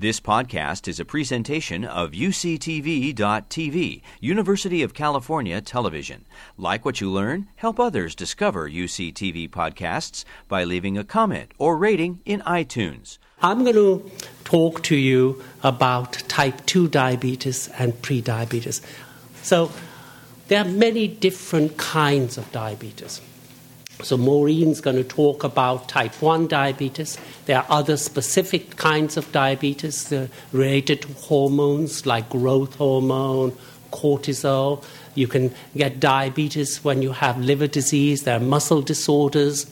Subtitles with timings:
[0.00, 6.24] This podcast is a presentation of UCTV.tv, University of California Television.
[6.56, 7.48] Like what you learn?
[7.56, 13.18] Help others discover UCTV podcasts by leaving a comment or rating in iTunes.
[13.42, 14.08] I'm going to
[14.44, 18.80] talk to you about type 2 diabetes and prediabetes.
[19.42, 19.72] So,
[20.46, 23.20] there are many different kinds of diabetes.
[24.00, 27.18] So, Maureen's going to talk about type 1 diabetes.
[27.46, 30.14] There are other specific kinds of diabetes
[30.52, 33.56] related to hormones like growth hormone,
[33.90, 34.84] cortisol.
[35.16, 38.22] You can get diabetes when you have liver disease.
[38.22, 39.66] There are muscle disorders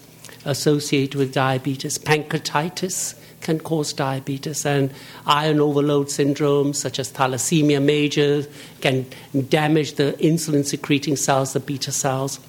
[0.45, 1.97] associated with diabetes.
[1.97, 4.93] Pancreatitis can cause diabetes, and
[5.25, 8.45] iron overload syndrome, such as thalassemia major,
[8.81, 9.07] can
[9.49, 12.41] damage the insulin secreting cells, the beta cells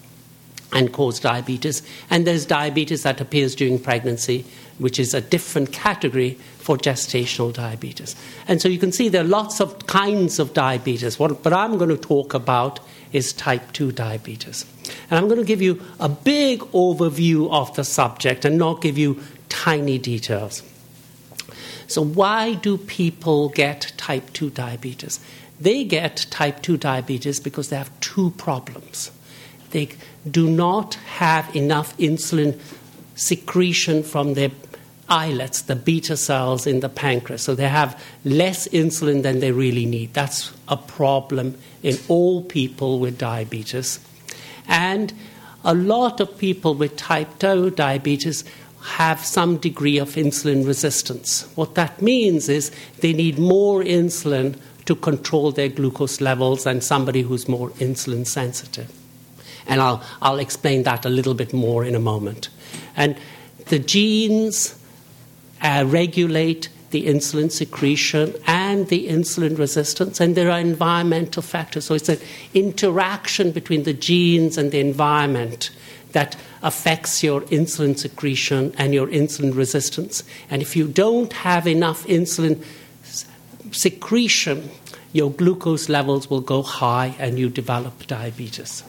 [0.73, 1.81] and cause diabetes.
[2.09, 4.45] And there's diabetes that appears during pregnancy,
[4.77, 8.15] which is a different category for gestational diabetes.
[8.47, 11.17] And so you can see there are lots of kinds of diabetes.
[11.17, 12.79] What, what I'm going to talk about
[13.13, 14.65] is type 2 diabetes.
[15.09, 18.97] And I'm going to give you a big overview of the subject and not give
[18.97, 20.63] you tiny details.
[21.87, 25.21] So, why do people get type 2 diabetes?
[25.59, 29.11] They get type 2 diabetes because they have two problems
[29.71, 29.89] they
[30.29, 32.59] do not have enough insulin
[33.15, 34.51] secretion from their
[35.09, 37.41] islets, the beta cells in the pancreas.
[37.41, 40.13] So they have less insulin than they really need.
[40.13, 43.99] That's a problem in all people with diabetes.
[44.67, 45.13] And
[45.63, 48.43] a lot of people with type 2 diabetes
[48.81, 51.47] have some degree of insulin resistance.
[51.55, 57.21] What that means is they need more insulin to control their glucose levels than somebody
[57.21, 58.89] who's more insulin sensitive.
[59.67, 62.49] And I'll, I'll explain that a little bit more in a moment.
[62.95, 63.17] And
[63.67, 64.77] the genes
[65.61, 71.85] uh, regulate the insulin secretion and the insulin resistance, and there are environmental factors.
[71.85, 72.19] So it's an
[72.53, 75.69] interaction between the genes and the environment
[76.13, 80.23] that affects your insulin secretion and your insulin resistance.
[80.49, 82.63] And if you don't have enough insulin
[83.71, 84.69] secretion,
[85.11, 88.83] your glucose levels will go high and you develop diabetes.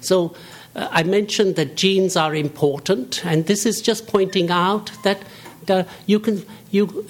[0.00, 0.34] So
[0.74, 5.22] uh, I mentioned that genes are important, and this is just pointing out that
[5.66, 7.04] the, you can you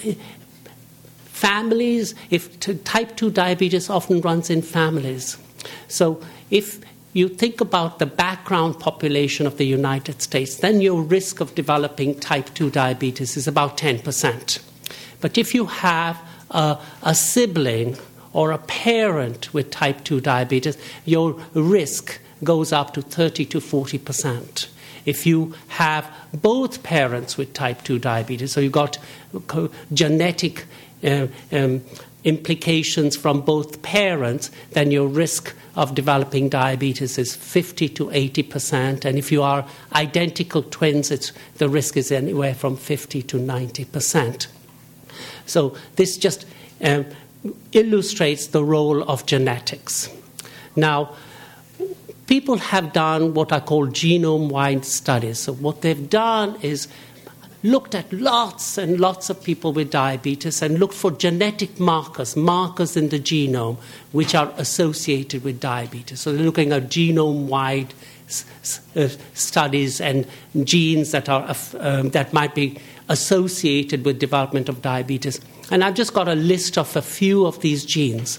[1.26, 5.38] families if type 2 diabetes often runs in families
[5.88, 6.80] so if
[7.12, 12.18] you think about the background population of the United States, then your risk of developing
[12.20, 14.60] type 2 diabetes is about 10%.
[15.20, 17.96] But if you have a, a, sibling
[18.32, 23.98] or a parent with type 2 diabetes, your risk goes up to 30 to 40
[23.98, 24.68] percent.
[25.06, 28.98] If you have both parents with type 2 diabetes, so you've got
[29.92, 30.66] genetic
[31.02, 31.82] uh, um,
[32.24, 39.04] implications from both parents, then your risk of developing diabetes is 50 to 80 percent.
[39.04, 44.48] And if you are identical twins, the risk is anywhere from 50 to 90 percent.
[45.46, 46.44] So this just
[46.82, 47.06] um,
[47.72, 50.08] illustrates the role of genetics.
[50.76, 51.14] Now,
[52.30, 55.40] people have done what are called genome wide studies.
[55.40, 56.86] So, what they've done is
[57.64, 62.96] looked at lots and lots of people with diabetes and looked for genetic markers, markers
[62.96, 63.76] in the genome,
[64.12, 66.20] which are associated with diabetes.
[66.20, 67.92] So, they're looking at genome wide
[68.94, 70.24] uh, studies and
[70.62, 75.40] genes that, are, um, that might be associated with development of diabetes.
[75.72, 78.38] And I've just got a list of a few of these genes.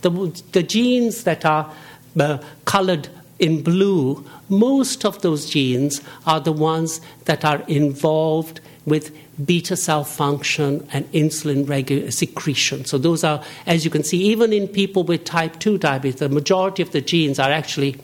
[0.00, 0.10] The,
[0.50, 1.72] the genes that are
[2.18, 9.16] uh, colored in blue, most of those genes are the ones that are involved with
[9.44, 12.84] beta cell function and insulin regu- secretion.
[12.84, 16.28] So, those are, as you can see, even in people with type 2 diabetes, the
[16.28, 17.96] majority of the genes are actually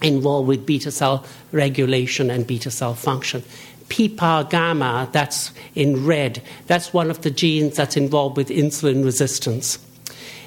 [0.00, 3.42] involved with beta cell regulation and beta cell function.
[3.88, 9.78] PPAR gamma, that's in red, that's one of the genes that's involved with insulin resistance.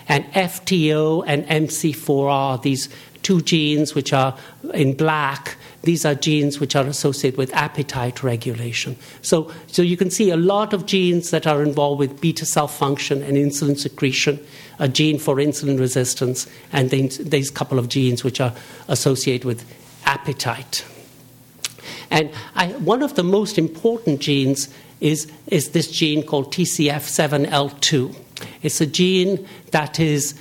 [0.07, 2.89] And FTO and MC4R, these
[3.25, 4.37] two genes which are
[4.75, 5.57] in black.
[5.81, 8.97] These are genes which are associated with appetite regulation.
[9.23, 12.67] So, so you can see a lot of genes that are involved with beta cell
[12.67, 14.39] function and insulin secretion,
[14.77, 18.53] a gene for insulin resistance, and then there's a couple of genes which are
[18.87, 19.65] associated with
[20.05, 20.85] appetite.
[22.11, 24.69] And I, one of the most important genes
[25.01, 28.15] is, is this gene called TCF7L2.
[28.61, 30.35] It's a gene that is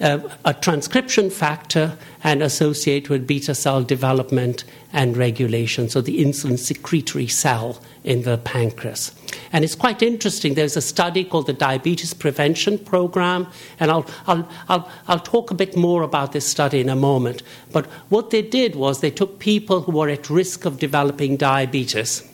[0.00, 6.58] uh, a transcription factor and associate with beta cell development and regulation, so the insulin
[6.58, 9.12] secretory cell in the pancreas.
[9.52, 10.54] And it's quite interesting.
[10.54, 13.46] There's a study called the Diabetes Prevention Program,
[13.80, 17.42] and I'll, I'll, I'll, I'll talk a bit more about this study in a moment.
[17.72, 22.28] But what they did was they took people who were at risk of developing diabetes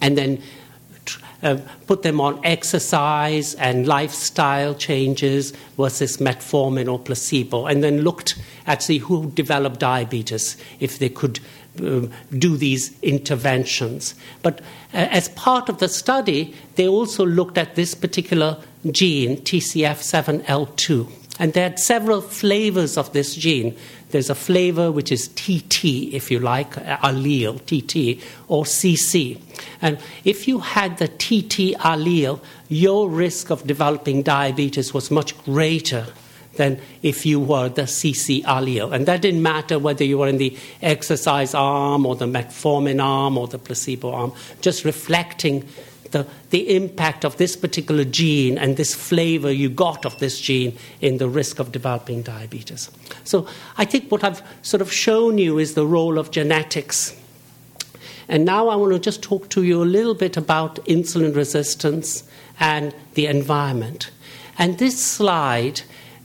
[0.00, 0.42] and then
[1.42, 8.36] uh, put them on exercise and lifestyle changes versus metformin or placebo, and then looked
[8.66, 11.40] at see who developed diabetes if they could
[11.82, 12.02] uh,
[12.36, 14.14] do these interventions.
[14.42, 14.60] But
[14.92, 18.58] uh, as part of the study, they also looked at this particular
[18.90, 21.10] gene, TCF7L2.
[21.38, 23.76] And they had several flavors of this gene.
[24.10, 29.40] There's a flavor which is TT, if you like, uh, allele, TT, or CC.
[29.80, 36.06] And if you had the TT allele, your risk of developing diabetes was much greater
[36.56, 38.92] than if you were the CC allele.
[38.92, 43.38] And that didn't matter whether you were in the exercise arm or the metformin arm
[43.38, 45.66] or the placebo arm, just reflecting
[46.10, 50.76] the, the impact of this particular gene and this flavor you got of this gene
[51.00, 52.90] in the risk of developing diabetes.
[53.24, 53.46] So
[53.78, 57.16] I think what I've sort of shown you is the role of genetics.
[58.28, 62.22] And now I want to just talk to you a little bit about insulin resistance
[62.60, 64.10] and the environment.
[64.58, 65.82] And this slide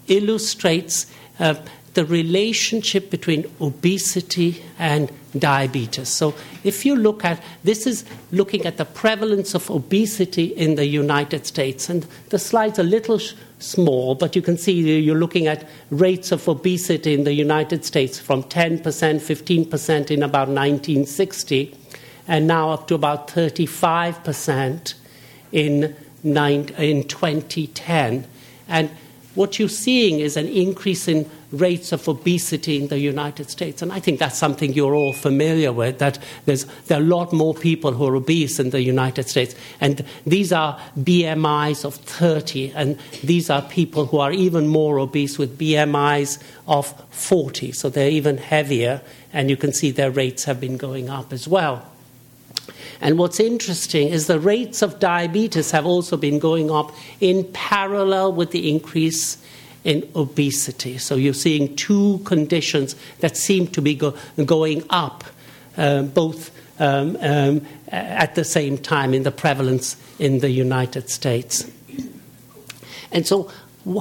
[0.07, 1.07] illustrates
[1.39, 1.55] uh,
[1.95, 6.09] the relationship between obesity and diabetes.
[6.09, 10.85] So, if you look at this, is looking at the prevalence of obesity in the
[10.85, 15.47] United States, and the slide's a little sh- small, but you can see you're looking
[15.47, 21.75] at rates of obesity in the United States from 10%, 15% in about 1960,
[22.27, 24.93] and now up to about 35%
[25.51, 28.27] in, nine, in 2010.
[28.67, 28.89] And
[29.35, 31.29] what you're seeing is an increase in
[31.59, 33.81] rates of obesity in the United States.
[33.81, 37.33] And I think that's something you're all familiar with, that there's, there are a lot
[37.33, 39.55] more people who are obese in the United States.
[39.81, 45.37] And these are BMIs of 30, and these are people who are even more obese
[45.37, 47.71] with BMIs of 40.
[47.71, 49.01] So they're even heavier,
[49.33, 51.85] and you can see their rates have been going up as well.
[53.01, 58.33] And what's interesting is the rates of diabetes have also been going up in parallel
[58.33, 59.37] with the increase
[59.85, 60.97] in obesity.
[60.97, 65.23] So you're seeing two conditions that seem to be go- going up,
[65.77, 71.71] uh, both um, um, at the same time in the prevalence in the United States.
[73.13, 73.49] And so,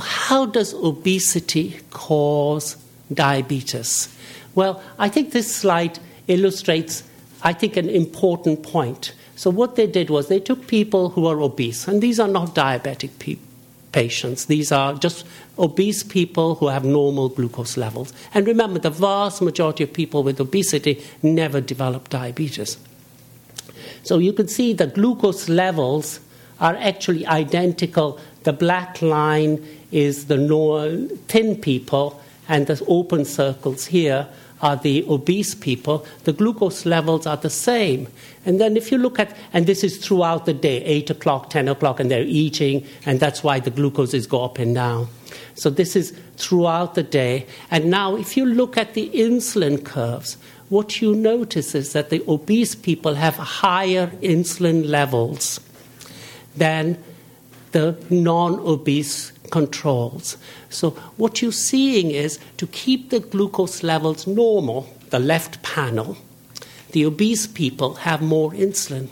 [0.01, 2.77] how does obesity cause
[3.13, 4.09] diabetes?
[4.57, 7.05] Well, I think this slide illustrates
[7.45, 9.13] I think, an important point.
[9.37, 12.55] So, what they did was they took people who are obese, and these are not
[12.55, 13.37] diabetic pe-
[13.95, 15.25] patients, these are just
[15.57, 18.13] obese people who have normal glucose levels.
[18.35, 22.77] And remember, the vast majority of people with obesity never develop diabetes.
[24.03, 26.21] So, you can see the glucose levels
[26.61, 28.19] are actually identical.
[28.43, 30.39] The black line is the
[31.29, 34.27] thin people, and the open circles here
[34.65, 38.09] are the obese people, the glucose levels are the same.
[38.47, 41.69] And then if you look at, and this is throughout the day, 8 o'clock, 10
[41.69, 45.09] o'clock, and they're eating, and that's why the glucoses go up and down.
[45.55, 47.47] So this is throughout the day.
[47.71, 50.39] And now, if you look at the insulin curves,
[50.71, 55.61] what you notice is that the obese people have higher insulin levels
[56.57, 56.97] than
[57.73, 60.39] the non obese controls.
[60.75, 66.17] So, what you're seeing is to keep the glucose levels normal, the left panel,
[66.91, 69.11] the obese people have more insulin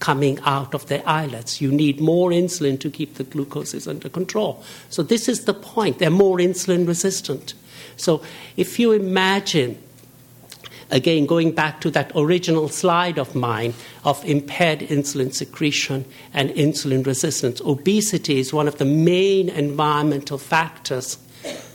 [0.00, 1.60] coming out of their islets.
[1.60, 4.62] You need more insulin to keep the glucoses under control.
[4.90, 5.98] So, this is the point.
[5.98, 7.54] They're more insulin resistant.
[7.96, 8.22] So,
[8.56, 9.78] if you imagine
[10.90, 17.04] Again, going back to that original slide of mine of impaired insulin secretion and insulin
[17.04, 21.18] resistance, obesity is one of the main environmental factors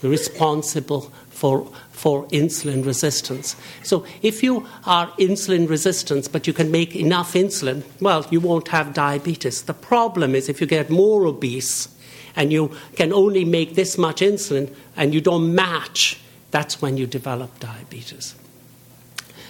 [0.02, 3.56] responsible for, for insulin resistance.
[3.82, 8.68] So, if you are insulin resistant but you can make enough insulin, well, you won't
[8.68, 9.62] have diabetes.
[9.62, 11.88] The problem is if you get more obese
[12.34, 17.06] and you can only make this much insulin and you don't match, that's when you
[17.06, 18.34] develop diabetes.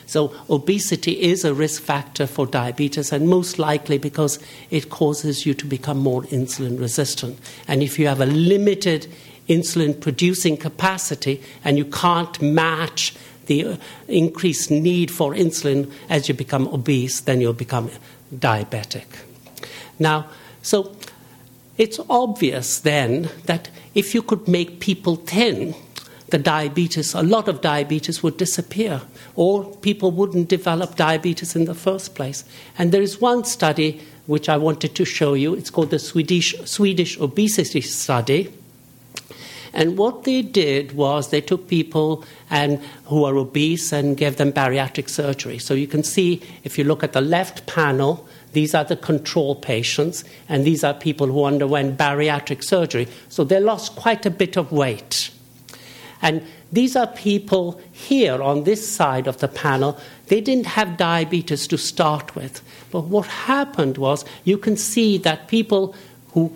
[0.06, 4.38] So, obesity is a risk factor for diabetes, and most likely because
[4.70, 7.38] it causes you to become more insulin resistant.
[7.66, 9.06] And if you have a limited
[9.48, 13.14] insulin producing capacity and you can't match
[13.46, 13.76] the uh,
[14.08, 17.90] increased need for insulin as you become obese, then you'll become
[18.34, 19.04] diabetic.
[19.98, 20.26] Now,
[20.62, 20.96] so
[21.76, 25.74] it's obvious then that if you could make people thin,
[26.28, 29.02] the diabetes, a lot of diabetes would disappear,
[29.34, 32.44] or people wouldn't develop diabetes in the first place.
[32.78, 35.54] And there is one study which I wanted to show you.
[35.54, 38.52] It's called the Swedish, Swedish Obesity Study.
[39.74, 44.52] And what they did was they took people and who are obese and gave them
[44.52, 45.58] bariatric surgery.
[45.58, 49.56] So you can see if you look at the left panel, these are the control
[49.56, 53.08] patients, and these are people who underwent bariatric surgery.
[53.28, 55.30] So they lost quite a bit of weight.
[56.24, 60.00] And these are people here on this side of the panel.
[60.28, 62.62] They didn't have diabetes to start with.
[62.90, 65.94] But what happened was you can see that people
[66.32, 66.50] who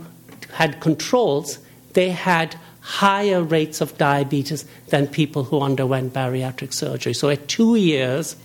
[0.55, 1.59] had controls,
[1.93, 7.13] they had higher rates of diabetes than people who underwent bariatric surgery.
[7.13, 8.37] So at two years,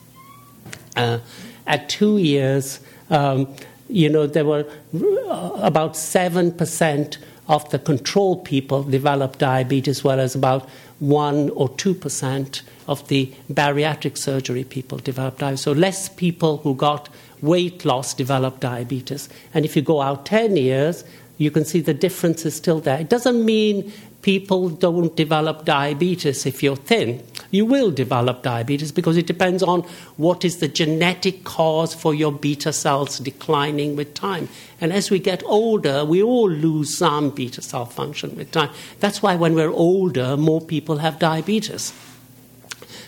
[0.98, 1.20] uh,
[1.66, 3.48] at two years, um,
[3.88, 10.68] you know, there were uh, about 7% of the control people developed diabetes, whereas about
[11.04, 15.62] 1 or 2% of the bariatric surgery people developed diabetes.
[15.62, 17.10] So less people who got
[17.42, 19.28] weight loss developed diabetes.
[19.54, 21.04] And if you go out 10 years,
[21.38, 23.00] you can see the difference is still there.
[23.00, 23.92] It doesn't mean
[24.22, 27.22] people don't develop diabetes if you're thin.
[27.54, 29.82] You will develop diabetes because it depends on
[30.18, 34.50] what is the genetic cause for your beta cells declining with time.
[34.82, 38.72] And as we get older, we all lose some beta cell function with time.
[39.02, 41.94] That's why when we're older, more people have diabetes.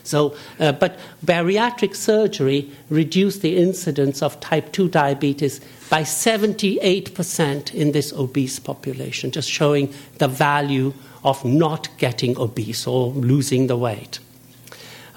[0.03, 5.59] So, uh, but bariatric surgery reduced the incidence of type 2 diabetes
[5.89, 13.07] by 78% in this obese population, just showing the value of not getting obese or
[13.09, 14.19] losing the weight.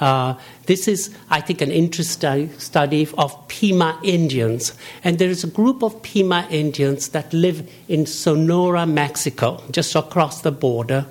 [0.00, 0.34] Uh,
[0.66, 4.74] this is, I think, an interesting study of Pima Indians.
[5.02, 10.42] And there is a group of Pima Indians that live in Sonora, Mexico, just across
[10.42, 11.06] the border.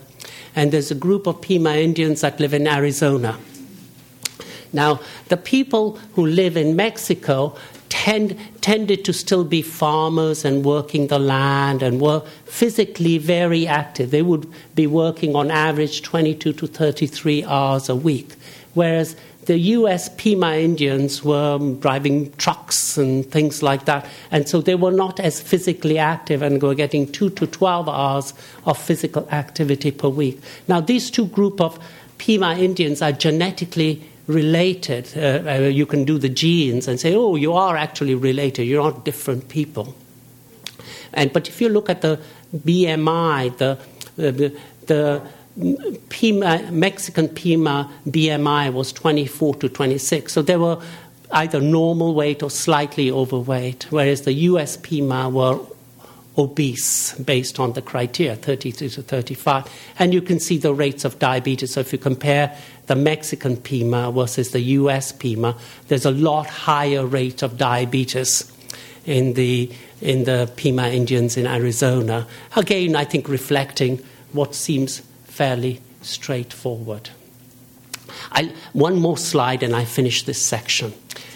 [0.55, 3.37] And there's a group of Pima Indians that live in Arizona.
[4.73, 7.55] Now, the people who live in Mexico
[7.89, 14.11] tend, tended to still be farmers and working the land and were physically very active.
[14.11, 18.35] They would be working on average 22 to 33 hours a week,
[18.77, 19.15] whereas
[19.45, 24.91] the US Pima Indians were driving trucks and things like that, and so they were
[24.91, 28.33] not as physically active and were getting 2 to 12 hours
[28.65, 30.39] of physical activity per week.
[30.67, 31.79] Now, these two group of
[32.17, 35.09] Pima Indians are genetically related.
[35.15, 38.63] Uh, uh, you can do the genes and say, oh, you are actually related.
[38.63, 39.95] You're not different people.
[41.13, 42.19] And but if you look at the
[42.55, 43.79] BMI, the
[44.17, 44.53] the,
[44.87, 45.21] the
[46.09, 50.31] Pima, Mexican Pima BMI was 24 to 26.
[50.31, 50.81] So they were
[51.31, 55.59] either normal weight or slightly overweight, whereas the US Pima were
[56.37, 59.65] obese based on the criteria 33 to 35.
[59.97, 61.73] And you can see the rates of diabetes.
[61.73, 67.05] So if you compare the Mexican Pima versus the US Pima, there's a lot higher
[67.05, 68.51] rate of diabetes
[69.05, 69.71] in the,
[70.01, 72.27] in the Pima Indians in Arizona.
[72.55, 73.97] Again, I think reflecting
[74.33, 75.01] what seems
[75.37, 77.11] fairly straightforward.
[78.31, 80.93] I, one more slide and I finish this section.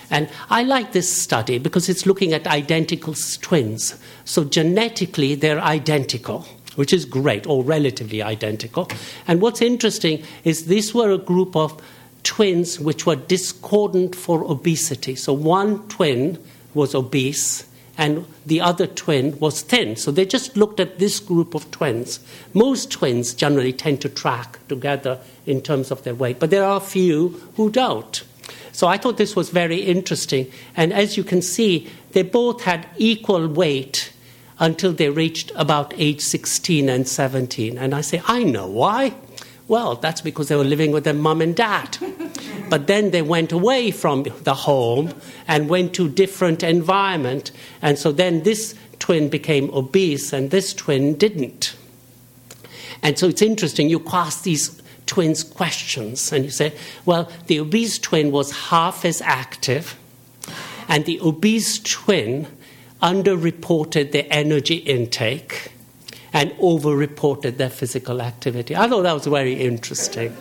[0.09, 3.95] And I like this study because it's looking at identical twins.
[4.25, 8.89] So genetically, they're identical, which is great, or relatively identical.
[9.27, 11.79] And what's interesting is these were a group of
[12.23, 15.15] twins which were discordant for obesity.
[15.15, 16.39] So one twin
[16.73, 17.67] was obese
[17.97, 19.95] and the other twin was thin.
[19.95, 22.19] So they just looked at this group of twins.
[22.53, 26.77] Most twins generally tend to track together in terms of their weight, but there are
[26.77, 28.23] a few who don't.
[28.71, 30.49] So I thought this was very interesting.
[30.75, 34.13] And as you can see, they both had equal weight
[34.59, 37.77] until they reached about age 16 and 17.
[37.77, 39.15] And I say, I know why.
[39.67, 41.97] Well, that's because they were living with their mum and dad.
[42.71, 45.13] But then they went away from the home
[45.45, 47.51] and went to different environment.
[47.81, 51.75] And so then this twin became obese and this twin didn't.
[53.03, 56.31] And so it's interesting, you cast these twins questions.
[56.31, 56.71] And you say,
[57.05, 59.97] well, the obese twin was half as active,
[60.87, 62.47] and the obese twin
[63.03, 65.73] underreported their energy intake
[66.31, 68.77] and overreported their physical activity.
[68.77, 70.33] I thought that was very interesting.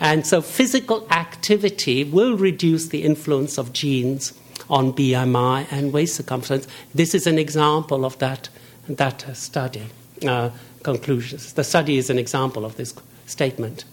[0.00, 4.32] And so, physical activity will reduce the influence of genes
[4.68, 6.66] on BMI and waist circumference.
[6.94, 8.48] This is an example of that,
[8.88, 9.84] that study
[10.26, 10.50] uh,
[10.82, 11.52] conclusions.
[11.52, 12.94] The study is an example of this
[13.26, 13.84] statement.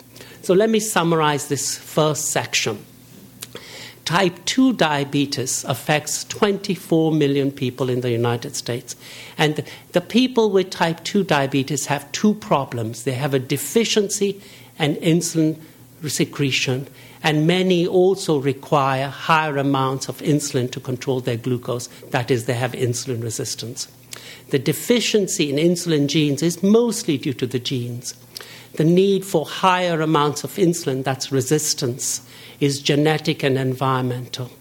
[0.41, 2.83] So let me summarize this first section.
[4.07, 8.95] type 2 diabetes affects 24 million people in the United States.
[9.37, 14.41] And the people with type 2 diabetes have two problems they have a deficiency
[14.79, 15.59] in insulin
[16.07, 16.87] secretion,
[17.23, 21.87] and many also require higher amounts of insulin to control their glucose.
[22.11, 23.87] That is, they have insulin resistance.
[24.49, 28.13] The deficiency in insulin genes is mostly due to the genes.
[28.73, 32.21] The need for higher amounts of insulin, that's resistance,
[32.59, 34.51] is genetic and environmental.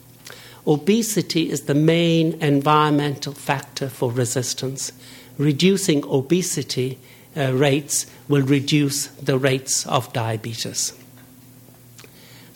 [0.66, 4.90] Obesity is the main environmental factor for resistance.
[5.38, 6.98] Reducing obesity
[7.36, 10.92] uh, rates will reduce the rates of diabetes.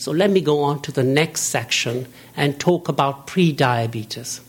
[0.00, 4.40] So let me go on to the next section and talk about prediabetes.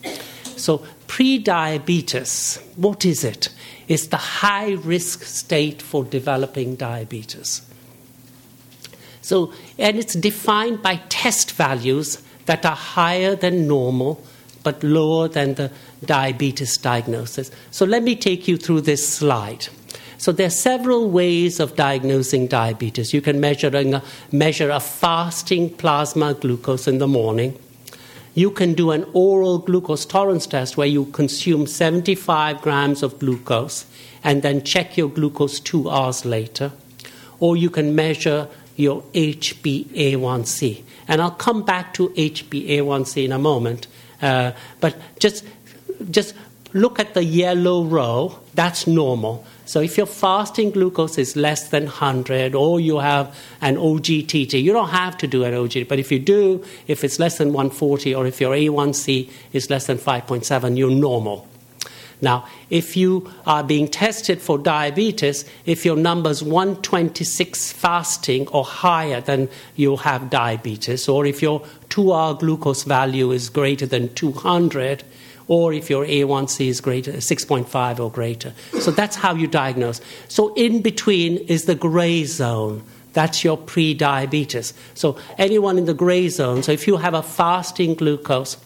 [0.58, 0.78] So,
[1.08, 3.50] prediabetes, what is it?
[3.86, 7.60] It's the high risk state for developing diabetes.
[9.20, 14.24] So, and it's defined by test values that are higher than normal
[14.62, 15.70] but lower than the
[16.04, 17.50] diabetes diagnosis.
[17.70, 19.68] So let me take you through this slide.
[20.22, 23.12] So there are several ways of diagnosing diabetes.
[23.12, 24.00] You can measure a,
[24.30, 27.58] measure a fasting plasma glucose in the morning.
[28.32, 33.84] You can do an oral glucose tolerance test where you consume 75 grams of glucose
[34.22, 36.70] and then check your glucose two hours later.
[37.40, 40.84] Or you can measure your HbA1c.
[41.08, 43.88] And I'll come back to HbA1c in a moment.
[44.22, 45.44] Uh, but just,
[46.12, 46.36] just
[46.72, 49.44] look at the yellow row, that's normal.
[49.72, 54.70] So if your fasting glucose is less than 100 or you have an OGTT, you
[54.70, 58.14] don't have to do an OGTT, but if you do, if it's less than 140
[58.14, 61.48] or if your A1C is less than 5.7, you're normal.
[62.20, 69.22] Now, if you are being tested for diabetes, if your number's 126 fasting or higher,
[69.22, 71.08] then you have diabetes.
[71.08, 75.02] Or if your two hour glucose value is greater than 200,
[75.48, 78.54] or if your A1C is greater, 6.5 or greater.
[78.80, 80.00] So that's how you diagnose.
[80.28, 82.82] So in between is the gray zone.
[83.12, 84.72] That's your pre-diabetes.
[84.94, 88.56] So anyone in the gray zone, so if you have a fasting glucose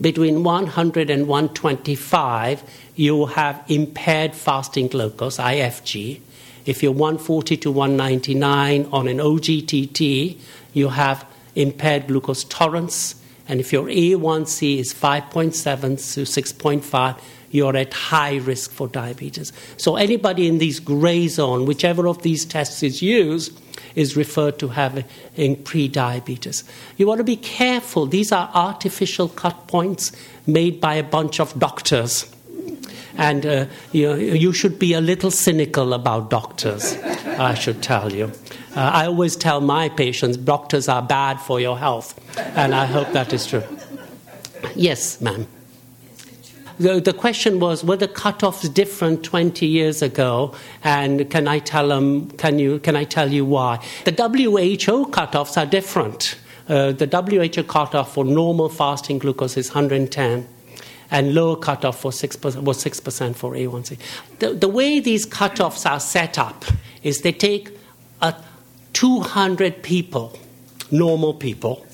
[0.00, 2.62] between 100 and 125,
[2.96, 6.20] you have impaired fasting glucose, IFG.
[6.66, 10.38] If you're 140 to 199 on an OGTT,
[10.72, 13.14] you have impaired glucose tolerance.
[13.48, 19.52] And if your A1C is 5.7 to 6.5, you're at high risk for diabetes.
[19.76, 23.60] So anybody in this gray zone, whichever of these tests is used,
[23.94, 25.04] is referred to having
[25.64, 26.64] pre-diabetes.
[26.96, 28.06] You want to be careful.
[28.06, 30.12] These are artificial cut points
[30.46, 32.34] made by a bunch of doctors.
[33.18, 38.32] And uh, you, you should be a little cynical about doctors, I should tell you.
[38.74, 42.18] Uh, I always tell my patients doctors are bad for your health,
[42.56, 43.62] and I hope that is true.
[44.74, 45.46] Yes, ma'am.
[46.78, 51.88] The, the question was were the cutoffs different 20 years ago, and can I tell
[51.88, 52.30] them?
[52.30, 52.78] Can you?
[52.78, 53.78] Can I tell you why?
[54.04, 56.38] The WHO cutoffs are different.
[56.66, 60.48] Uh, the WHO cutoff for normal fasting glucose is 110
[61.10, 63.98] and lower cutoff for 6%, was 6% for A1C.
[64.38, 66.64] The, the way these cutoffs are set up
[67.02, 67.68] is they take
[68.22, 68.34] a
[69.02, 70.38] 200 people,
[70.92, 71.84] normal people,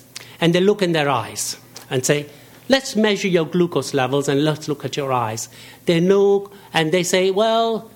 [0.43, 1.57] and they look in their eyes
[1.89, 2.27] and say,
[2.69, 5.49] let's measure your glucose levels and let's look at your eyes.
[5.87, 7.91] They know, and they say, well,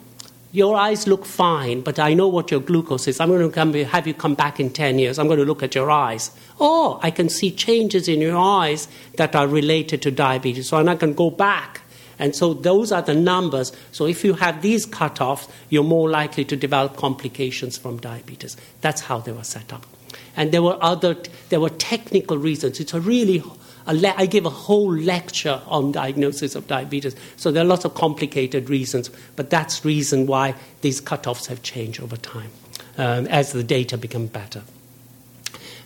[0.50, 3.20] your eyes look fine, but I know what your glucose is.
[3.20, 5.18] I'm going to come, have you come back in 10 years.
[5.18, 6.30] I'm going to look at your eyes.
[6.58, 10.70] Oh, I can see changes in your eyes that are related to diabetes.
[10.70, 11.81] So I can go back.
[12.22, 13.72] And so those are the numbers.
[13.90, 18.56] So if you have these cutoffs, you're more likely to develop complications from diabetes.
[18.80, 19.84] That's how they were set up.
[20.36, 21.16] And there were other,
[21.48, 22.78] there were technical reasons.
[22.78, 23.42] It's a really
[23.88, 27.16] Le- I give a whole lecture on diagnosis of diabetes.
[27.36, 32.00] So there are lots of complicated reasons, but that's reason why these cutoffs have changed
[32.00, 32.52] over time
[32.96, 34.62] um, as the data become better.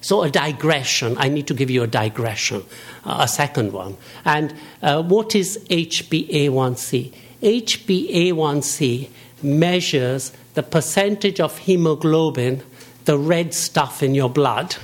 [0.06, 2.62] So, a digression, I need to give you a digression,
[3.04, 3.96] uh, a second one.
[4.24, 7.12] And uh, what is HbA1c?
[7.42, 9.08] HbA1c
[9.42, 12.62] measures the percentage of hemoglobin,
[13.04, 14.76] the red stuff in your blood,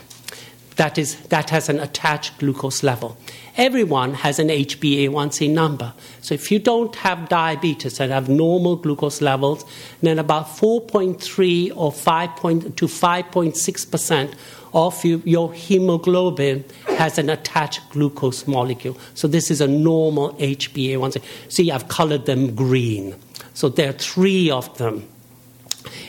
[0.77, 3.17] that, is, that has an attached glucose level.
[3.57, 5.93] Everyone has an HbA1c number.
[6.21, 9.65] So if you don't have diabetes and have normal glucose levels,
[10.01, 14.35] then about 4.3 or 5 point, to 5.6%
[14.75, 16.65] of you, your hemoglobin
[16.97, 18.97] has an attached glucose molecule.
[19.15, 21.23] So this is a normal HbA1c.
[21.49, 23.15] See, I've colored them green.
[23.55, 25.07] So there are three of them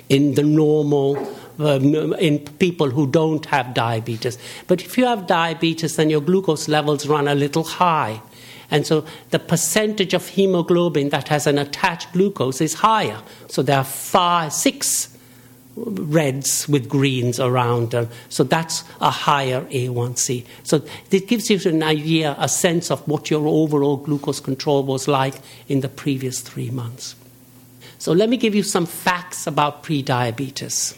[0.08, 1.16] in the normal
[1.60, 4.38] um, in people who don't have diabetes.
[4.68, 8.22] But if you have diabetes, then your glucose levels run a little high.
[8.72, 13.22] And so the percentage of hemoglobin that has an attached glucose is higher.
[13.48, 15.16] So there are five, six
[15.76, 18.10] reds with greens around them.
[18.30, 20.46] So that's a higher A1C.
[20.64, 25.08] So this gives you an idea, a sense of what your overall glucose control was
[25.08, 25.36] like
[25.68, 27.16] in the previous three months.
[27.98, 30.98] So let me give you some facts about prediabetes.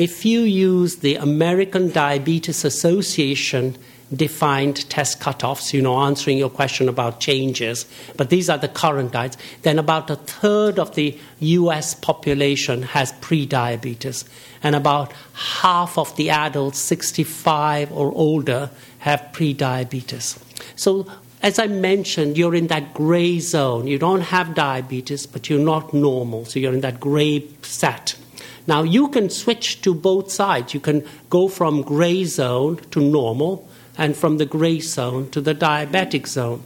[0.00, 3.76] If you use the American Diabetes Association
[4.10, 7.84] defined test cutoffs, you know, answering your question about changes,
[8.16, 13.12] but these are the current diets, then about a third of the US population has
[13.20, 14.24] prediabetes,
[14.62, 20.42] and about half of the adults 65 or older have prediabetes.
[20.76, 23.86] So, as I mentioned, you're in that gray zone.
[23.86, 28.14] You don't have diabetes, but you're not normal, so you're in that gray set.
[28.66, 30.74] Now, you can switch to both sides.
[30.74, 33.68] You can go from gray zone to normal,
[34.00, 36.62] and from the gray zone to the diabetic zone.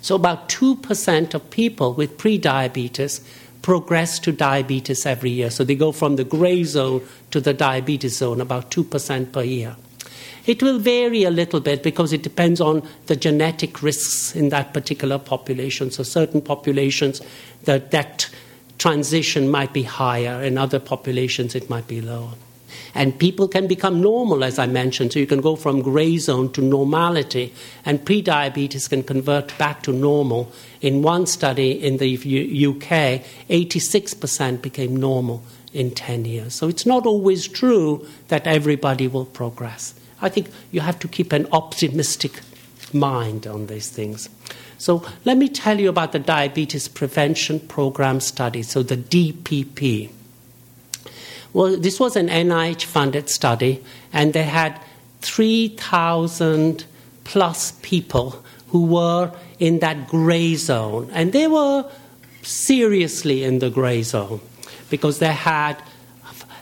[0.00, 3.24] So, about 2% of people with prediabetes
[3.62, 5.50] progress to diabetes every year.
[5.50, 9.76] So, they go from the gray zone to the diabetes zone, about 2% per year.
[10.44, 14.74] It will vary a little bit because it depends on the genetic risks in that
[14.74, 15.90] particular population.
[15.92, 17.22] So, certain populations,
[17.62, 18.28] that, that
[18.84, 22.34] transition might be higher, in other populations, it might be lower.
[22.94, 25.14] And people can become normal, as I mentioned.
[25.14, 27.54] So you can go from gray zone to normality,
[27.86, 30.52] and prediabetes can convert back to normal.
[30.82, 35.42] In one study in the UK, 86% became normal
[35.72, 36.52] in 10 years.
[36.52, 39.94] So it's not always true that everybody will progress.
[40.20, 42.42] I think you have to keep an optimistic
[42.92, 44.28] mind on these things.
[44.84, 50.10] So let me tell you about the Diabetes Prevention Program study, so the DPP.
[51.54, 54.78] Well, this was an NIH funded study, and they had
[55.22, 56.84] 3,000
[57.24, 61.08] plus people who were in that gray zone.
[61.14, 61.90] And they were
[62.42, 64.40] seriously in the gray zone
[64.90, 65.82] because they had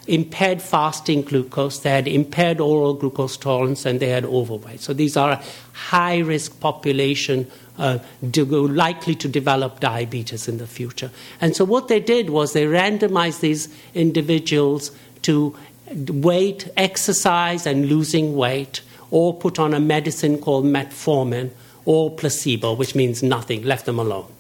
[0.07, 4.81] impaired fasting glucose, they had impaired oral glucose tolerance, and they had overweight.
[4.81, 11.11] So these are a high risk population uh, likely to develop diabetes in the future.
[11.41, 14.91] And so what they did was they randomized these individuals
[15.23, 15.57] to
[15.95, 21.51] weight, exercise, and losing weight, or put on a medicine called metformin
[21.85, 24.31] or placebo, which means nothing, left them alone.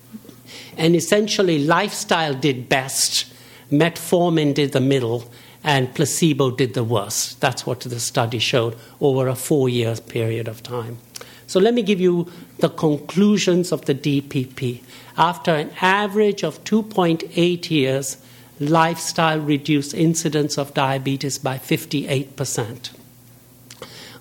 [0.76, 3.32] And essentially, lifestyle did best,
[3.70, 5.30] metformin did the middle,
[5.64, 7.40] and placebo did the worst.
[7.40, 10.98] That's what the study showed over a four year period of time.
[11.52, 14.80] So let me give you the conclusions of the DPP.
[15.18, 18.16] After an average of 2.8 years,
[18.58, 22.92] lifestyle reduced incidence of diabetes by 58%.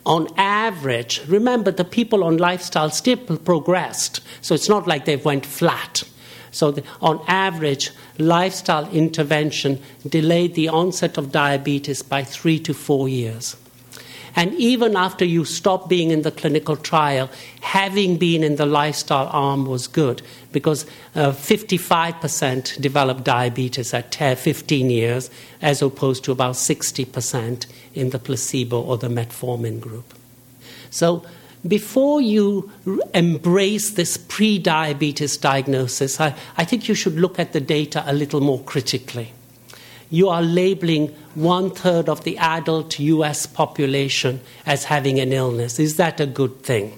[0.06, 5.46] On average, remember the people on lifestyle still progressed, so it's not like they went
[5.46, 6.04] flat.
[6.52, 13.08] So, the, on average, lifestyle intervention delayed the onset of diabetes by three to four
[13.08, 13.56] years.
[14.36, 17.30] And even after you stop being in the clinical trial,
[17.62, 24.38] having been in the lifestyle arm was good because uh, 55% developed diabetes at 10,
[24.38, 25.30] 15 years,
[25.62, 30.14] as opposed to about 60% in the placebo or the metformin group.
[30.90, 31.26] So,
[31.68, 32.72] before you
[33.14, 38.14] embrace this pre diabetes diagnosis, I, I think you should look at the data a
[38.14, 39.32] little more critically
[40.12, 45.80] you are labeling one third of the adult US population as having an illness.
[45.80, 46.98] Is that a good thing?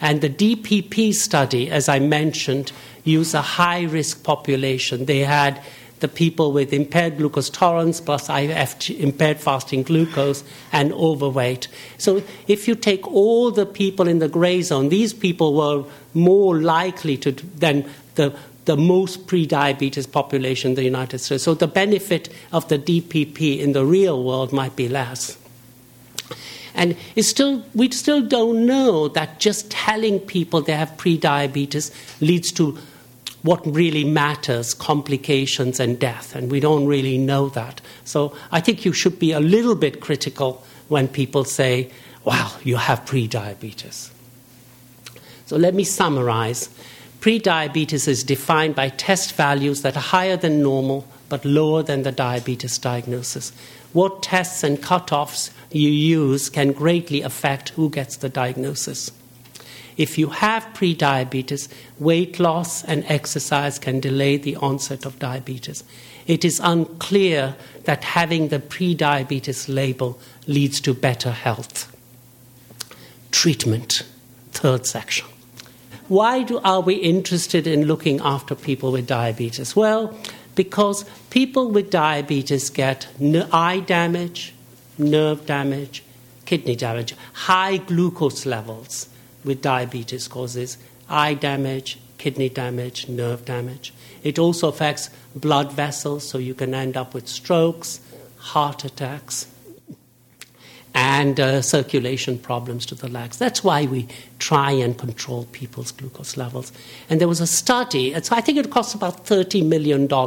[0.00, 2.72] And the DPP study, as I mentioned,
[3.04, 5.06] used a high risk population.
[5.06, 5.62] They had
[6.00, 11.68] the people with impaired glucose tolerance plus IF, impaired fasting glucose and overweight.
[11.96, 16.60] So if you take all the people in the gray zone, these people were more
[16.60, 21.42] likely to than the the most pre-diabetes population in the United States.
[21.42, 25.36] So the benefit of the DPP in the real world might be less.
[26.74, 32.50] And it's still, we still don't know that just telling people they have pre-diabetes leads
[32.52, 32.78] to
[33.42, 36.34] what really matters, complications and death.
[36.34, 37.80] And we don't really know that.
[38.04, 41.90] So I think you should be a little bit critical when people say,
[42.24, 44.12] wow, you have pre-diabetes.
[45.46, 46.70] So let me summarize.
[47.22, 52.10] Prediabetes is defined by test values that are higher than normal but lower than the
[52.10, 53.52] diabetes diagnosis.
[53.92, 59.12] What tests and cutoffs you use can greatly affect who gets the diagnosis.
[59.96, 61.68] if you have prediabetes,
[62.00, 65.84] weight loss and exercise can delay the onset of diabetes.
[66.26, 67.54] It is unclear
[67.84, 71.94] that having the prediabetes label leads to better health.
[73.30, 74.02] Treatment,
[74.50, 75.31] third section.
[76.12, 79.74] Why do, are we interested in looking after people with diabetes?
[79.74, 80.14] Well,
[80.54, 83.08] because people with diabetes get
[83.50, 84.52] eye damage,
[84.98, 86.04] nerve damage,
[86.44, 87.14] kidney damage.
[87.32, 89.08] High glucose levels
[89.42, 90.76] with diabetes causes
[91.08, 93.94] eye damage, kidney damage, nerve damage.
[94.22, 98.02] It also affects blood vessels, so you can end up with strokes,
[98.36, 99.46] heart attacks,
[100.94, 103.38] and uh, circulation problems to the legs.
[103.38, 106.72] That's why we try and control people's glucose levels.
[107.08, 110.18] And there was a study, I think it cost about $30 million, uh,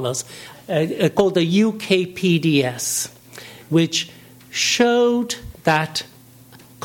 [0.69, 3.11] uh called the UKPDS,
[3.69, 4.09] which
[4.49, 6.03] showed that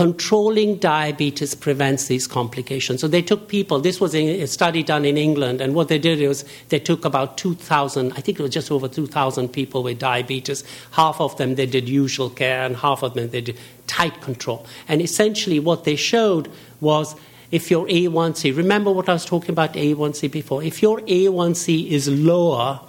[0.00, 3.02] controlling diabetes prevents these complications.
[3.02, 6.26] So they took people, this was a study done in England, and what they did
[6.26, 10.64] was they took about 2,000, I think it was just over 2,000 people with diabetes.
[10.92, 13.58] Half of them they did usual care, and half of them they did
[13.88, 14.64] tight control.
[14.88, 17.14] And essentially what they showed was
[17.50, 22.08] if your A1C, remember what I was talking about A1C before, if your A1C is
[22.08, 22.80] lower,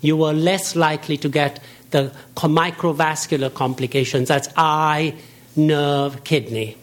[0.00, 5.14] you are less likely to get the microvascular complications, that's eye,
[5.56, 6.76] nerve, kidney,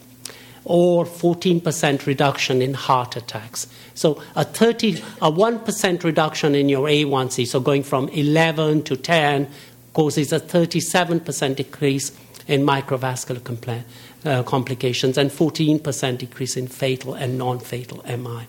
[0.65, 3.67] or 14% reduction in heart attacks.
[3.95, 9.49] So a 30, a 1% reduction in your A1C, so going from 11 to 10,
[9.93, 12.11] causes a 37% decrease
[12.47, 13.83] in microvascular compl-
[14.25, 18.47] uh, complications and 14% decrease in fatal and non-fatal MI.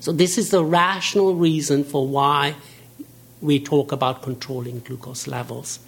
[0.00, 2.56] So this is the rational reason for why
[3.40, 5.78] we talk about controlling glucose levels.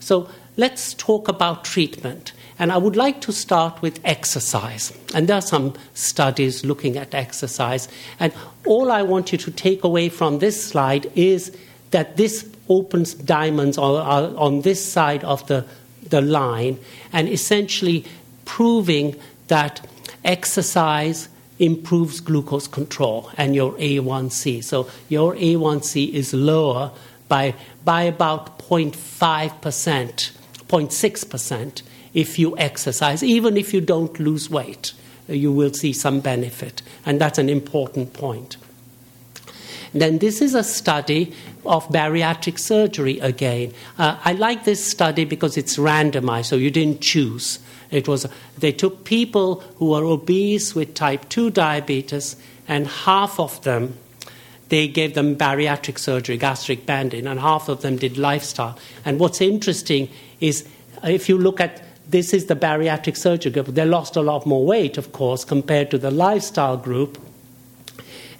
[0.00, 2.32] So let's talk about treatment.
[2.60, 4.92] And I would like to start with exercise.
[5.14, 7.88] And there are some studies looking at exercise.
[8.20, 8.34] And
[8.66, 11.56] all I want you to take away from this slide is
[11.90, 15.64] that this opens diamonds on, uh, on this side of the,
[16.06, 16.78] the line
[17.14, 18.04] and essentially
[18.44, 19.16] proving
[19.48, 19.86] that
[20.22, 24.62] exercise improves glucose control and your A1C.
[24.62, 26.92] So your A1C is lower
[27.26, 27.54] by,
[27.86, 28.92] by about 0.5%,
[30.68, 31.82] 0.6%
[32.14, 34.92] if you exercise, even if you don't lose weight,
[35.28, 36.82] you will see some benefit.
[37.06, 38.56] And that's an important point.
[39.92, 41.34] Then, this is a study
[41.66, 43.72] of bariatric surgery again.
[43.98, 47.58] Uh, I like this study because it's randomized, so you didn't choose.
[47.90, 52.36] It was, they took people who were obese with type 2 diabetes,
[52.68, 53.98] and half of them,
[54.68, 58.78] they gave them bariatric surgery, gastric banding, and half of them did lifestyle.
[59.04, 60.08] And what's interesting
[60.40, 60.68] is
[61.02, 63.66] if you look at this is the bariatric surgery group.
[63.66, 67.18] They lost a lot more weight, of course, compared to the lifestyle group.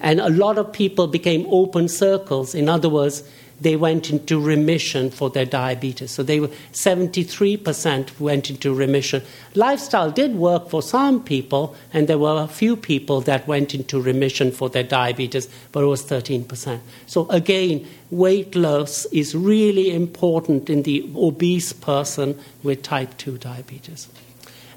[0.00, 2.54] And a lot of people became open circles.
[2.54, 3.22] In other words,
[3.60, 6.10] they went into remission for their diabetes.
[6.10, 9.22] So they were 73% went into remission.
[9.54, 14.00] Lifestyle did work for some people, and there were a few people that went into
[14.00, 16.80] remission for their diabetes, but it was 13%.
[17.06, 24.08] So again, weight loss is really important in the obese person with type 2 diabetes.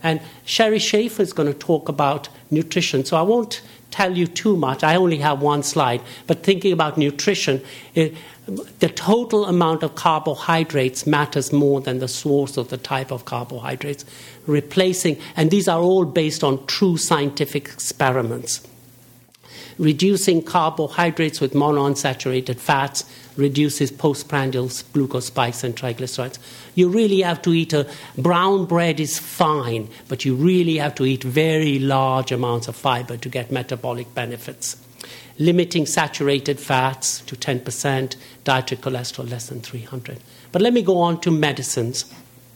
[0.04, 3.06] And Sherry Schaefer is going to talk about nutrition.
[3.06, 3.62] So I won't
[3.93, 4.84] tell you too much.
[4.84, 6.01] I only have one slide.
[6.25, 7.62] But thinking about nutrition,
[7.93, 8.15] it,
[8.79, 14.03] the total amount of carbohydrates matters more than the source of the type of carbohydrates.
[14.47, 18.67] Replacing, and these are all based on true scientific experiments.
[19.77, 26.38] Reducing carbohydrates with monounsaturated fats reduces postprandial glucose spikes and triglycerides.
[26.76, 31.06] You really have to eat a brown bread is fine, but you really have to
[31.06, 34.78] eat very large amounts of fiber to get metabolic benefits
[35.39, 40.19] limiting saturated fats to 10%, dietary cholesterol less than 300.
[40.52, 42.06] But let me go on to medicines.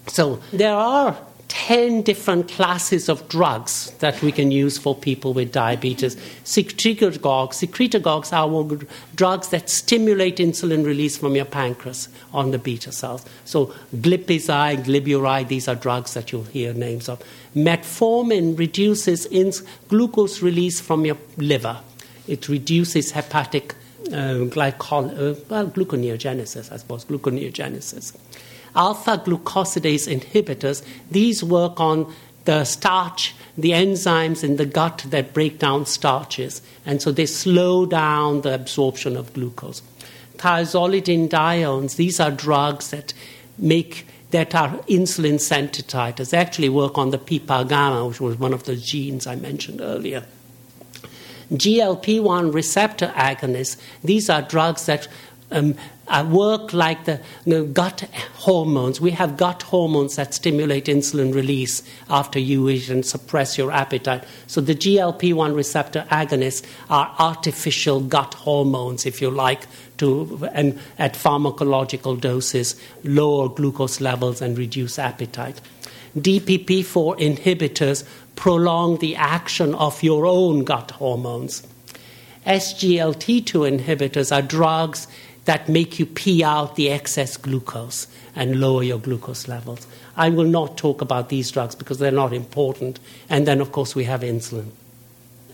[0.07, 1.17] So there are
[1.67, 6.15] 10 different classes of drugs that we can use for people with diabetes.
[6.45, 13.25] Secretagogues, secretagogues are drugs that stimulate insulin release from your pancreas on the beta cells.
[13.43, 17.21] So glipizide, glyburide, these are drugs that you'll hear names of.
[17.53, 19.27] Metformin reduces
[19.89, 21.81] glucose release from your liver.
[22.29, 23.75] It reduces hepatic
[24.07, 28.15] uh, glycol, uh, well, gluconeogenesis, I suppose, gluconeogenesis.
[28.77, 32.13] Alpha glucosidase inhibitors, these work on
[32.45, 37.85] the starch, the enzymes in the gut that break down starches, and so they slow
[37.85, 39.81] down the absorption of glucose.
[40.37, 43.13] Thiazolidinediones, these are drugs that
[43.57, 46.31] make that are insulin sensitizers.
[46.31, 49.81] They actually work on the PPAR gamma, which was one of the genes I mentioned
[49.81, 50.25] earlier.
[51.51, 55.07] GLP 1 receptor agonists, these are drugs that
[55.49, 55.75] um,
[56.07, 59.01] uh, work like the you know, gut hormones.
[59.01, 64.23] We have gut hormones that stimulate insulin release after you eat and suppress your appetite.
[64.47, 69.67] So the GLP 1 receptor agonists are artificial gut hormones, if you like,
[69.97, 75.61] to, and at pharmacological doses, lower glucose levels and reduce appetite.
[76.17, 78.03] DPP4 inhibitors
[78.35, 81.63] prolong the action of your own gut hormones.
[82.45, 85.07] SGLT2 inhibitors are drugs
[85.47, 89.87] that make you pee out the excess glucose and lower your glucose levels.
[90.17, 92.99] I will not talk about these drugs because they're not important.
[93.29, 94.71] And then, of course, we have insulin.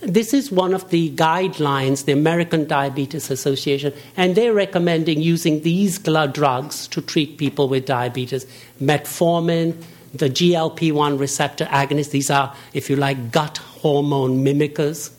[0.01, 5.99] This is one of the guidelines, the American Diabetes Association, and they're recommending using these
[5.99, 8.47] drugs to treat people with diabetes
[8.81, 9.79] metformin,
[10.11, 12.09] the GLP 1 receptor agonists.
[12.09, 15.11] These are, if you like, gut hormone mimickers,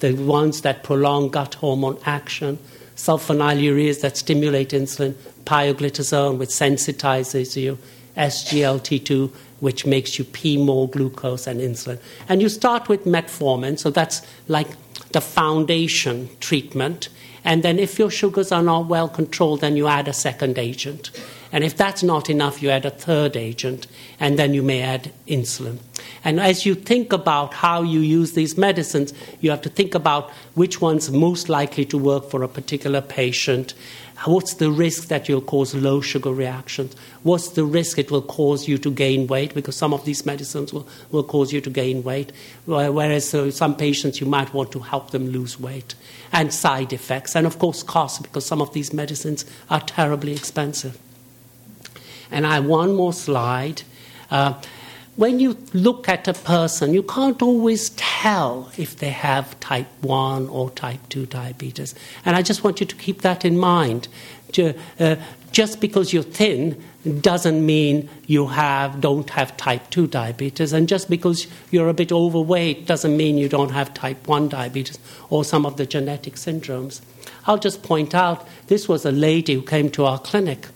[0.00, 2.58] the ones that prolong gut hormone action
[2.98, 7.78] sulfonylureas that stimulate insulin, pioglitazone, which sensitizes you,
[8.16, 9.30] SGLT2,
[9.60, 12.00] which makes you pee more glucose and insulin.
[12.28, 14.66] And you start with metformin, so that's like
[15.12, 17.08] the foundation treatment.
[17.44, 21.10] And then if your sugars are not well controlled, then you add a second agent.
[21.50, 23.86] And if that's not enough, you add a third agent,
[24.20, 25.78] and then you may add insulin.
[26.24, 30.30] And as you think about how you use these medicines, you have to think about
[30.54, 33.74] which one's most likely to work for a particular patient.
[34.24, 36.94] What's the risk that you'll cause low sugar reactions?
[37.22, 39.54] What's the risk it will cause you to gain weight?
[39.54, 42.32] Because some of these medicines will, will cause you to gain weight,
[42.66, 45.94] whereas uh, some patients you might want to help them lose weight.
[46.32, 50.98] And side effects, and of course, cost, because some of these medicines are terribly expensive.
[52.30, 53.82] And I have one more slide.
[54.30, 54.60] Uh,
[55.18, 60.48] when you look at a person, you can't always tell if they have type 1
[60.48, 61.92] or type 2 diabetes.
[62.24, 64.06] And I just want you to keep that in mind.
[64.56, 65.16] Uh,
[65.50, 66.80] just because you're thin
[67.20, 70.72] doesn't mean you have, don't have type 2 diabetes.
[70.72, 75.00] And just because you're a bit overweight doesn't mean you don't have type 1 diabetes
[75.30, 77.00] or some of the genetic syndromes.
[77.46, 80.68] I'll just point out this was a lady who came to our clinic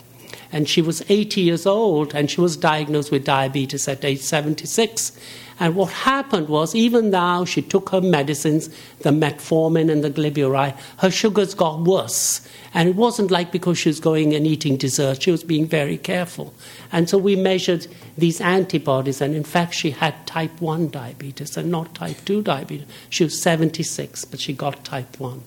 [0.52, 5.12] and she was 80 years old and she was diagnosed with diabetes at age 76.
[5.58, 8.68] And what happened was, even though she took her medicines,
[9.00, 12.46] the metformin and the glyburide, her sugars got worse.
[12.74, 15.98] And it wasn't like because she was going and eating dessert, she was being very
[15.98, 16.52] careful.
[16.90, 17.86] And so we measured
[18.18, 22.86] these antibodies, and in fact, she had type 1 diabetes and not type 2 diabetes.
[23.08, 25.42] She was 76, but she got type 1.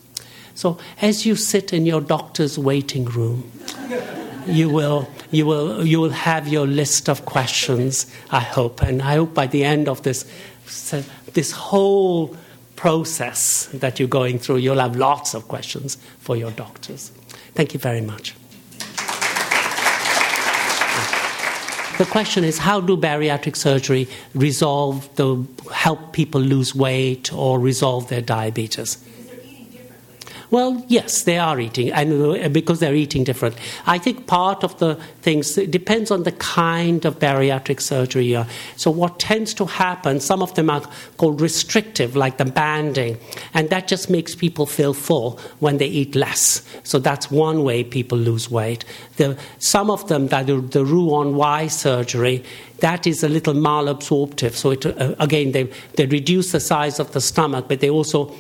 [0.53, 3.51] So as you sit in your doctor's waiting room,
[4.47, 8.81] you will, you, will, you will have your list of questions, I hope.
[8.81, 10.25] And I hope by the end of this,
[11.33, 12.35] this whole
[12.75, 17.11] process that you're going through, you'll have lots of questions for your doctors.
[17.53, 18.35] Thank you very much.
[21.97, 28.09] The question is how do bariatric surgery resolve the help people lose weight or resolve
[28.09, 28.97] their diabetes?
[30.55, 33.57] Well, yes, they are eating, and uh, because they're eating different.
[33.85, 38.41] I think part of the things depends on the kind of bariatric surgery.
[38.77, 43.17] So, what tends to happen, some of them are called restrictive, like the banding,
[43.53, 46.61] and that just makes people feel full when they eat less.
[46.83, 48.85] So, that's one way people lose weight.
[49.17, 52.45] The, some of them, that the, the Roux-en-Y surgery,
[52.79, 54.53] that is a little malabsorptive.
[54.53, 58.33] So, it, uh, again, they, they reduce the size of the stomach, but they also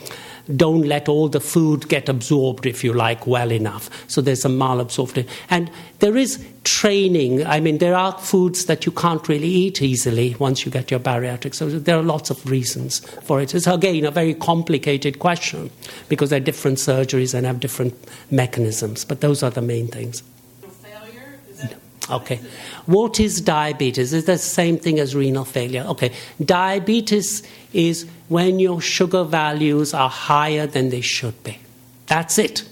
[0.55, 3.89] don't let all the food get absorbed, if you like, well enough.
[4.09, 5.27] So there's a malabsorption.
[5.49, 7.45] And there is training.
[7.45, 10.99] I mean, there are foods that you can't really eat easily once you get your
[10.99, 11.55] bariatric.
[11.55, 13.55] So there are lots of reasons for it.
[13.55, 15.71] It's, again, a very complicated question
[16.09, 17.93] because there are different surgeries and have different
[18.31, 19.05] mechanisms.
[19.05, 20.23] But those are the main things.
[22.09, 22.39] Okay.
[22.85, 24.13] What is diabetes?
[24.13, 25.85] Is the same thing as renal failure?
[25.89, 26.11] Okay.
[26.43, 31.59] Diabetes is when your sugar values are higher than they should be.
[32.07, 32.67] That's it.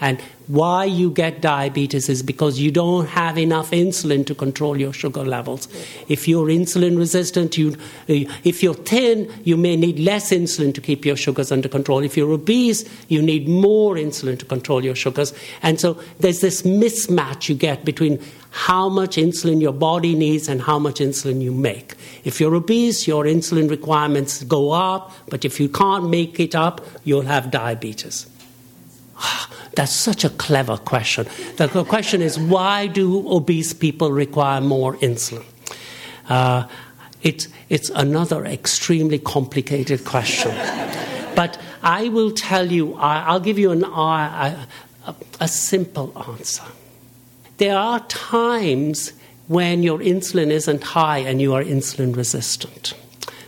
[0.00, 4.92] And why you get diabetes is because you don't have enough insulin to control your
[4.92, 5.68] sugar levels.
[6.08, 7.72] If you're insulin resistant, you,
[8.08, 12.04] uh, if you're thin, you may need less insulin to keep your sugars under control.
[12.04, 15.32] If you're obese, you need more insulin to control your sugars.
[15.62, 20.62] And so there's this mismatch you get between how much insulin your body needs and
[20.62, 21.94] how much insulin you make.
[22.22, 26.84] If you're obese, your insulin requirements go up, but if you can't make it up,
[27.02, 28.26] you'll have diabetes.
[29.16, 31.26] Ah, That's such a clever question.
[31.56, 35.44] The question is why do obese people require more insulin?
[36.28, 36.68] Uh,
[37.22, 40.52] it's, it's another extremely complicated question.
[41.34, 44.66] but I will tell you, I, will give you an, a,
[45.06, 46.64] a, a simple answer.
[47.56, 49.12] There are times
[49.48, 52.94] when your insulin isn't high and you are insulin resistant.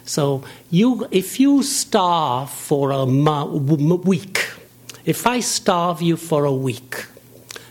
[0.04, 4.44] So, you, if you starve for a week,
[5.07, 7.07] if I starve you for a week,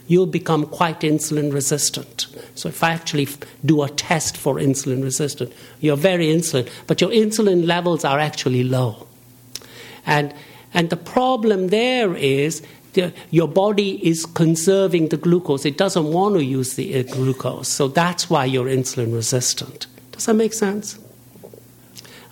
[0.08, 2.28] you'll become quite insulin resistant.
[2.56, 3.28] So, if I actually
[3.64, 8.64] do a test for insulin resistant, you're very insulin, but your insulin levels are actually
[8.64, 9.08] low.
[10.06, 10.34] And,
[10.74, 12.62] and the problem there is
[12.94, 15.66] the, your body is conserving the glucose.
[15.66, 17.68] It doesn't want to use the uh, glucose.
[17.68, 19.88] So that's why you're insulin resistant.
[20.14, 20.98] Does that make sense?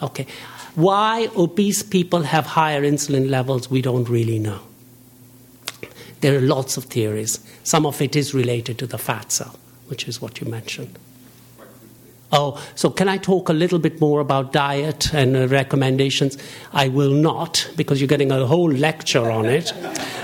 [0.01, 0.28] Okay.
[0.76, 4.62] Why obese people have higher insulin levels, we don't really know.
[6.24, 7.41] There are lots of theories.
[7.63, 10.97] Some of it is related to the fat cell, which is what you mentioned.
[12.32, 16.38] Oh, so can I talk a little bit more about diet and uh, recommendations?
[16.71, 19.74] I will not, because you're getting a whole lecture on it.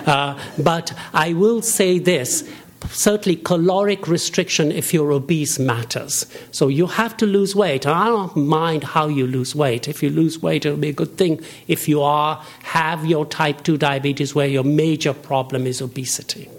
[0.08, 2.50] Uh, but I will say this
[2.92, 6.26] certainly caloric restriction if you're obese matters.
[6.52, 7.86] So you have to lose weight.
[7.86, 9.88] I don't mind how you lose weight.
[9.88, 11.40] If you lose weight, it'll be a good thing.
[11.68, 16.50] If you are have your type 2 diabetes where your major problem is obesity.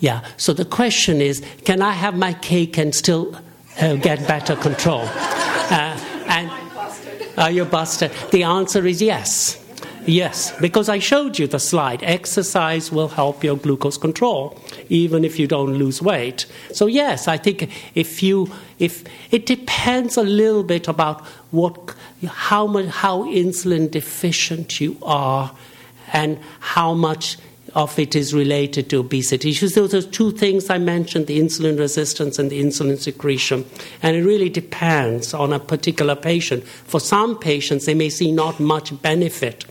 [0.00, 0.24] Yeah.
[0.36, 3.36] So the question is, can I have my cake and still
[3.80, 5.02] uh, get better control?
[5.02, 6.50] Uh, and
[7.36, 8.10] are you busted?
[8.30, 9.59] The answer is yes.
[10.06, 12.02] Yes, because I showed you the slide.
[12.02, 16.46] Exercise will help your glucose control, even if you don't lose weight.
[16.72, 21.94] So yes, I think if you if it depends a little bit about what
[22.26, 25.54] how much how insulin deficient you are,
[26.12, 27.36] and how much
[27.74, 29.52] of it is related to obesity.
[29.52, 33.64] So those are two things I mentioned the insulin resistance and the insulin secretion.
[34.02, 36.64] And it really depends on a particular patient.
[36.64, 39.66] For some patients, they may see not much benefit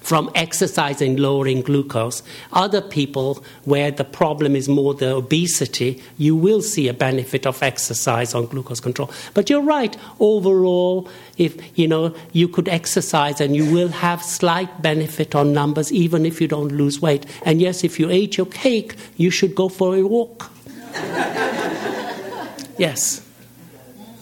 [0.00, 2.22] from exercise and lowering glucose.
[2.52, 7.62] Other people, where the problem is more the obesity, you will see a benefit of
[7.62, 9.10] exercise on glucose control.
[9.34, 14.82] But you're right, overall, if you know you could exercise and you will have slight
[14.82, 17.26] benefit on numbers even if you don't lose weight.
[17.44, 20.50] And yes, if you ate your cake, you should go for a walk.
[22.78, 23.25] yes.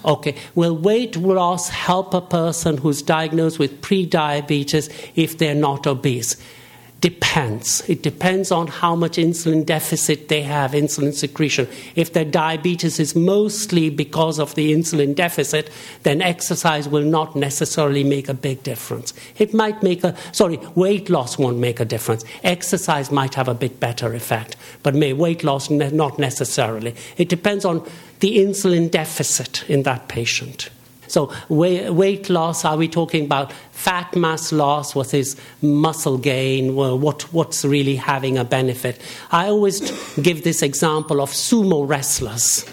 [0.05, 6.36] Okay, will weight loss help a person who's diagnosed with prediabetes if they're not obese?
[7.05, 7.86] Depends.
[7.86, 11.68] It depends on how much insulin deficit they have, insulin secretion.
[11.94, 15.68] If their diabetes is mostly because of the insulin deficit,
[16.05, 19.12] then exercise will not necessarily make a big difference.
[19.36, 22.24] It might make a, sorry, weight loss won't make a difference.
[22.42, 26.94] Exercise might have a bit better effect, but may weight loss not necessarily.
[27.18, 27.86] It depends on
[28.20, 30.70] the insulin deficit in that patient.
[31.14, 34.96] So, weight loss, are we talking about fat mass loss?
[34.96, 36.74] What is muscle gain?
[36.74, 39.00] What, what's really having a benefit?
[39.30, 39.78] I always
[40.20, 42.64] give this example of sumo wrestlers.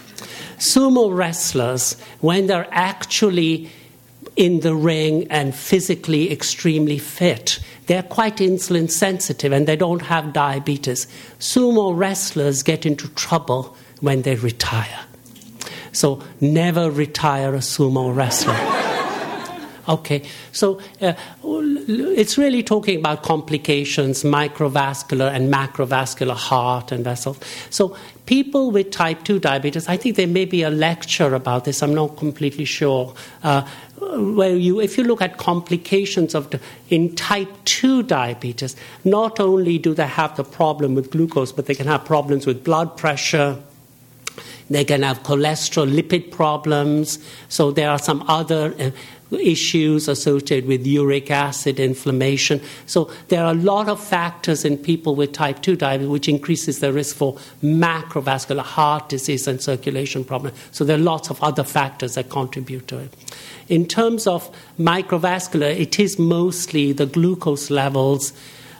[0.58, 3.70] Sumo wrestlers, when they're actually
[4.34, 10.32] in the ring and physically extremely fit, they're quite insulin sensitive and they don't have
[10.32, 11.06] diabetes.
[11.38, 14.98] Sumo wrestlers get into trouble when they retire
[15.92, 18.82] so never retire a sumo wrestler.
[19.88, 20.22] Okay,
[20.52, 21.12] so uh,
[21.42, 27.40] it's really talking about complications, microvascular and macrovascular heart and vessels.
[27.70, 31.82] So people with type 2 diabetes, I think there may be a lecture about this,
[31.82, 33.12] I'm not completely sure.
[33.42, 33.66] Uh,
[33.98, 39.78] where you, if you look at complications of the, in type 2 diabetes, not only
[39.78, 43.58] do they have the problem with glucose, but they can have problems with blood pressure,
[44.70, 47.18] they can have cholesterol, lipid problems.
[47.48, 48.90] So there are some other uh,
[49.38, 52.60] issues associated with uric acid inflammation.
[52.86, 56.80] So there are a lot of factors in people with type 2 diabetes which increases
[56.80, 60.56] the risk for macrovascular heart disease and circulation problems.
[60.70, 63.14] So there are lots of other factors that contribute to it.
[63.68, 68.32] In terms of microvascular, it is mostly the glucose levels.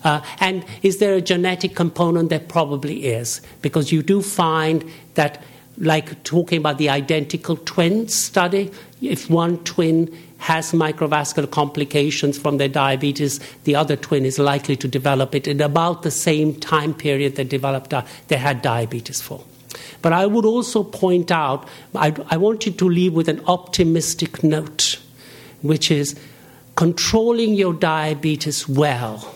[0.05, 2.29] Uh, and is there a genetic component?
[2.29, 5.43] There probably is, because you do find that
[5.79, 8.71] like talking about the identical twin study,
[9.01, 14.89] if one twin has microvascular complications from their diabetes, the other twin is likely to
[14.89, 19.45] develop it in about the same time period they developed uh, they had diabetes for.
[20.03, 24.43] But I would also point out, I, I want you to leave with an optimistic
[24.43, 24.99] note,
[25.63, 26.19] which is
[26.75, 29.33] controlling your diabetes well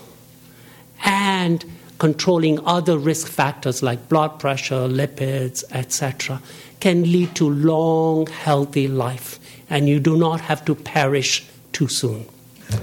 [1.05, 1.65] and
[1.99, 6.41] controlling other risk factors like blood pressure, lipids, etc.,
[6.81, 9.39] can lead to long, healthy life,
[9.71, 12.25] and you do not have to perish too soon.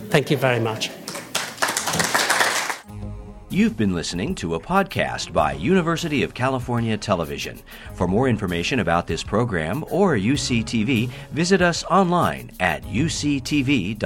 [0.09, 0.89] Thank you very much.
[3.49, 7.61] You've been listening to a podcast by University of California Television.
[7.93, 13.97] For more information about this program or UCTV, visit us online at uctv.tv.